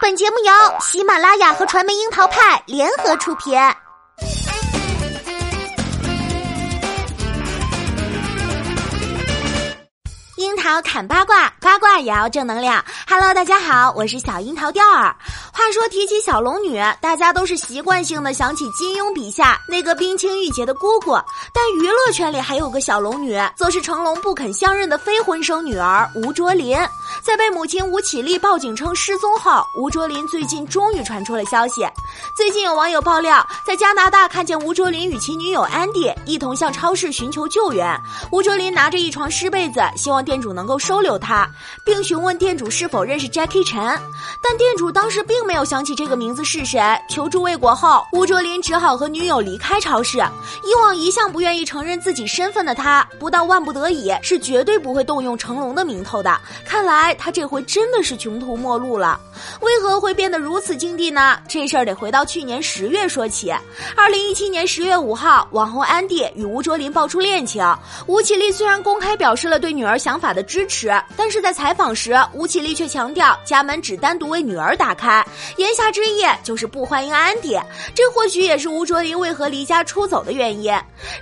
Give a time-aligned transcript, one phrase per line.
[0.00, 3.58] 本节目由喜马拉雅和传媒樱桃派联合出品。
[10.68, 12.84] 桃砍八卦，八卦也要正能量。
[13.08, 15.16] Hello，大家好，我是小樱桃调儿。
[15.50, 21.12] 话说提起小龙女，大家都是习惯性的想起金庸笔下那个冰清玉洁的姑姑，
[21.54, 26.76] 但娱乐圈里还有个小龙女，则是成龙不肯相认的非婚生女儿吴卓林。
[27.22, 31.80] 在被母亲吴绮莉报警称失踪后，吴卓林最近终于传出了消息。
[32.36, 37.98] 最近有网友爆料，在加拿大看见吴卓林与其女友安迪一同向超市寻求救援。
[38.30, 41.48] 吴卓林拿着一床湿被子，希望店主能能够收留他，
[41.84, 43.96] 并询问店主是否认识 Jackie Chen，。
[44.42, 46.80] 但店主当时并没有想起这个名字是谁。
[47.08, 50.18] 求助未果后，吴卓林只好和女友离开超市。
[50.18, 56.36] 以往一向不愿意承认自己身份的他，不到万不得已，是绝对不会动用成龙的名头的。
[56.64, 59.20] 看来他这回真的是穷途末路了。
[59.60, 61.38] 为何会变得如此境地呢？
[61.48, 62.24] 这事儿得回到。
[62.24, 63.50] 去年十月说起，
[63.96, 67.64] 二零一七年十月五号，网红安迪与吴卓林爆出恋情。
[68.06, 75.24] 吴绮莉虽然公开表示了对女儿想法的支持，但是在采访时，吴绮莉却强调家门只单独为女儿打开，
[75.56, 77.58] 言下之意就是不欢迎安迪。
[77.94, 80.74] 这或许也是吴卓林为何离家出走的原因。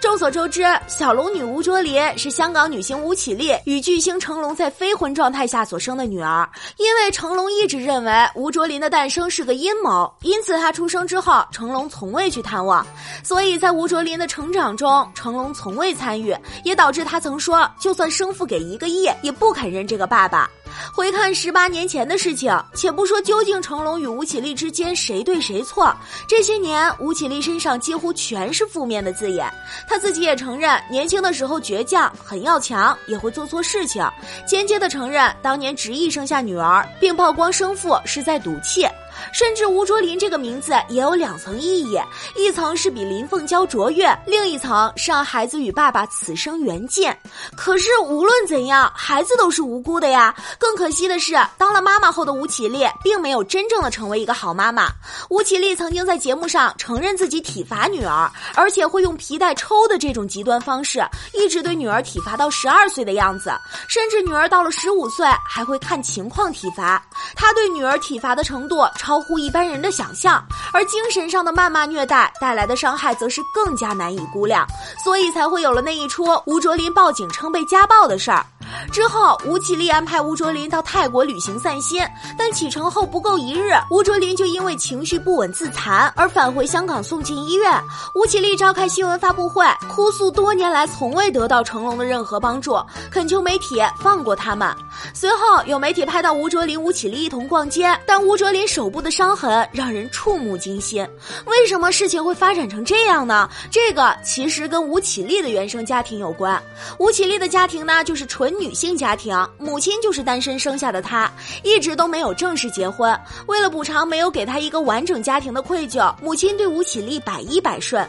[0.00, 6.48] 众所周知，小龙女吴卓林是香港女星吴绮莉与巨星成龙在非婚状态下所生的女儿。
[6.78, 10.84] 因为成龙一直认为为吴卓林的诞生是个阴谋，因此他出。
[10.84, 12.86] 生之后，成龙从未去探望，
[13.24, 20.48] 所以在吴卓林的成长中，成龙从未参与，也导致他曾说，就算生父给一个亿，也不肯认这个爸爸。
[20.92, 25.94] 回看十八年前的事情，且不说究竟成龙与吴绮莉之间谁对谁错，
[26.28, 29.52] 这些年吴绮莉身上几乎全是负面的字眼。
[29.88, 34.04] 她自己也承认，年轻的时候倔强，很要强，也会做错事情，
[34.46, 38.86] 间接的承认当年执意生下女儿，并曝光生父是在赌气。
[39.32, 42.00] 甚至吴卓林这个名字也有两层意义，
[42.36, 47.12] 一层是比林凤娇卓越，另一层是让孩子与爸爸此生缘尽。
[47.56, 50.34] 可是无论怎样，孩子都是无辜的呀。
[50.58, 54.88] 更可惜的是，当了妈妈后的吴绮莉并没有真正的成为一个好妈妈。
[55.30, 63.52] 吴绮莉曾经在节目上承认自己体罚女儿，而且会用皮带抽的这种极端方式，一直对女儿体罚到十二岁的样子，
[63.88, 67.04] 甚至女儿到了十五岁还会看情况体罚。
[67.34, 68.74] 他对女儿体罚的程度。
[68.96, 74.66] 超乎一般人的想象，而精神上的谩骂虐待带来的伤害则是更加难以估量，
[75.02, 78.44] 所以才会有了那一出吴卓林报警称被家暴的事儿。
[78.92, 82.02] 之后，吴绮莉安排吴卓林到泰国旅行散心，
[82.38, 87.72] 但启程后不够一日，吴卓林就因为情绪不稳自残而返回香港送进医院。
[88.14, 92.76] 吴绮莉召开新闻发布会，哭诉多年来从未得到成龙的任何帮助，
[93.10, 94.74] 恳求媒体放过他们。
[95.12, 101.06] 随后，有媒体拍到吴卓林、吴绮莉一同逛街，但吴卓林手部的伤痕让人触目惊心。
[101.46, 103.48] 为什么事情会发展成这样呢？
[103.70, 106.62] 这个其实跟吴绮莉的原生家庭有关。
[106.98, 108.63] 吴绮莉的家庭呢，就是纯女。
[108.64, 111.30] 女性家庭，母亲就是单身生下的她，
[111.62, 113.14] 一直都没有正式结婚。
[113.46, 118.08] 为了补偿没有给她一个完整家庭的愧疚，母亲对吴绮莉百依百顺。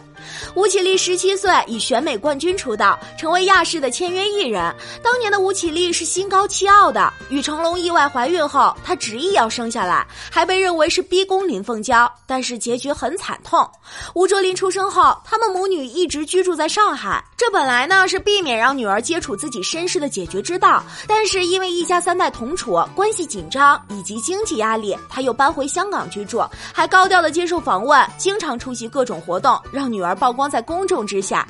[0.55, 4.73] 吴绮莉十七岁以选美冠军出道，成为亚视的签约艺人。
[5.03, 13.69] 当年的吴绮莉是心高气傲的，与成龙意外怀孕后，她执意要生下来，还被认为是逼宫林凤娇，但是结局很惨痛。
[14.15, 26.43] 吴卓林出生后，他们母女一直居住在上海，这本来呢是避免让女儿接触自己身世的解决之道，但是因为一家三代同处，关系紧张以及经济压力，他又搬回香港居住，
[26.73, 30.14] 还高调的接受访问，经常出席各种活动，让女儿。
[30.15, 31.47] 曝光在公众之下。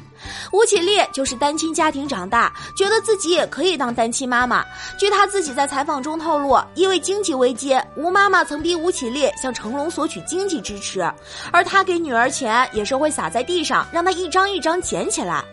[0.52, 4.64] 吴绮莉就是单亲家庭长大，觉得自己也可以当单亲妈妈。
[4.98, 11.02] 据她自己在采访中透露，因为经济危机，吴妈妈曾逼吴绮莉向成龙索取经济支持，
[11.52, 15.44] 而她给女儿钱也是会撒在地上，让她一张一张捡起来。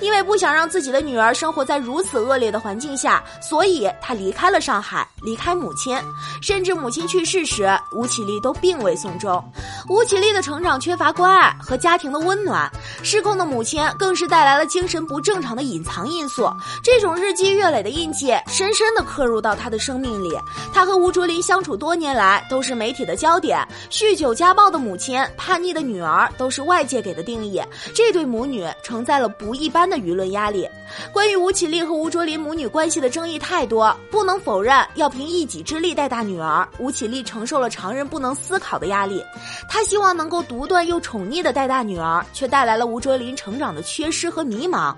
[0.00, 5.96] 因为不想让自己的女儿生活在如此恶劣的环境下，所以她离开了上海，离开母亲，
[6.42, 9.42] 甚至母亲去世时，吴绮莉都并未送终。
[9.88, 12.70] 吴绮莉的成长缺乏关爱和家庭的温暖，
[13.02, 14.12] 失控的母亲更。
[14.14, 16.48] 是带来了精神不正常的隐藏因素，
[16.80, 20.38] 这种日积月累的印记深深的刻入到他的生命里。
[20.72, 27.60] 他和吴卓林相处多年来都是媒体的焦点，酗酒家暴的母亲、叛逆的女儿都是外界给的定义。
[27.94, 30.68] 这对母女承载了不一般的舆论压力。
[31.12, 39.24] 关于吴绮莉和吴卓林母女关系的争议太多，不能否认要凭一己之力带大女儿，吴绮莉承受了常人不能思考的压力。
[39.66, 42.82] 她希望能够独断又宠溺的带大女儿，却带来了。
[42.82, 44.92] 了吴卓林成长的缺失和迷茫。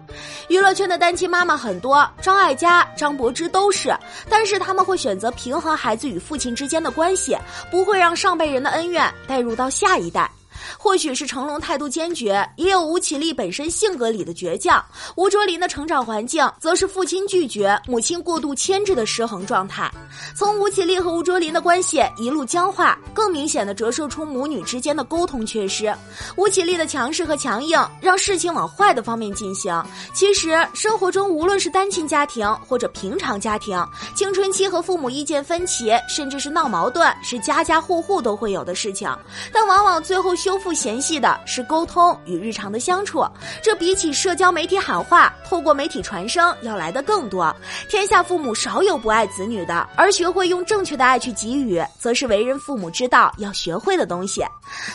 [0.49, 3.95] 娱乐圈的单亲妈妈很多，张艾嘉、张柏芝都是，
[4.27, 7.37] 但是他们会选择平衡孩子与父亲之间的关系，
[7.71, 10.31] 不会让上辈人的恩怨带入到下一代。
[10.79, 14.85] 或许是成龙态度坚决，也有吴绮莉本身性格里的倔强。
[15.17, 19.91] 吴卓林的成长环境则是父亲拒绝、母亲过度牵制的失衡状态。
[20.35, 25.95] 从吴绮莉和吴卓林的关系一路僵化，更明显的折射出母女之间的沟通缺失。
[26.37, 29.83] 吴绮莉的强势和强硬，让事情往坏的方面进行。
[30.13, 33.85] 其实生活中无论是单亲家庭或者平常家庭，
[34.17, 39.09] 青春期和父母意见分歧，甚至是闹矛盾，是家家户户都会有的事情。
[39.53, 40.59] 但往往最后修。
[40.65, 43.23] 不嫌隙的是沟通与日常的相处，
[43.63, 47.55] 这比起社交媒体喊话、透过媒体传声要来的更多。
[47.91, 54.43] 天下父母少有不爱子女的，而学会用正确的爱去给予，则是为人父母之道要学会的东西。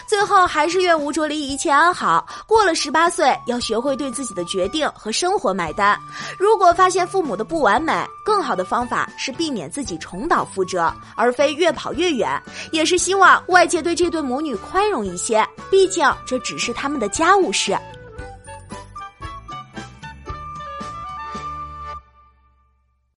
[0.07, 2.27] 最后，还是愿吴卓林一切安好。
[2.47, 5.95] 过了十八岁，要学会对自己的决定和生活买单。
[6.39, 7.93] 如果发现父母的不完美，
[8.25, 12.41] 更好的方法是避免自己重蹈覆辙，而非越跑越远。
[12.71, 15.47] 也是希望外界对这对母女宽容一些。
[15.69, 17.77] 毕竟，这只是他们的家务事。